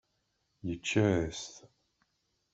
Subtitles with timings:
[0.67, 1.53] Yečča-as-t.